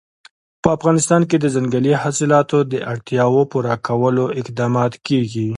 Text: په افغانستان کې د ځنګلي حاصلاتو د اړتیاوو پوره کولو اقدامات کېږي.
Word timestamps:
په 0.61 0.69
افغانستان 0.77 1.21
کې 1.29 1.37
د 1.39 1.45
ځنګلي 1.55 1.93
حاصلاتو 2.03 2.57
د 2.71 2.73
اړتیاوو 2.91 3.41
پوره 3.51 3.75
کولو 3.87 4.25
اقدامات 4.41 4.93
کېږي. 5.07 5.49